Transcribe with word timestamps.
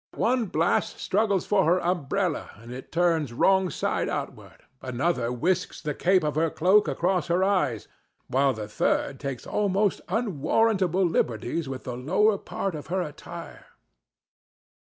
One 0.17 0.47
blast 0.47 0.97
struggles 0.97 1.45
for 1.45 1.63
her 1.65 1.79
umbrella 1.79 2.49
and 2.55 2.91
turns 2.91 3.31
it 3.31 3.35
wrong 3.35 3.69
side 3.69 4.09
outward, 4.09 4.63
another 4.81 5.31
whisks 5.31 5.79
the 5.79 5.93
cape 5.93 6.23
of 6.23 6.33
her 6.33 6.49
cloak 6.49 6.87
across 6.87 7.27
her 7.27 7.43
eyes, 7.43 7.87
while 8.27 8.59
a 8.59 8.67
third 8.67 9.19
takes 9.19 9.45
most 9.45 10.01
unwarrantable 10.09 11.05
liberties 11.05 11.69
with 11.69 11.83
the 11.83 11.95
lower 11.95 12.39
part 12.39 12.73
of 12.73 12.87
her 12.87 13.03
attire. 13.03 13.67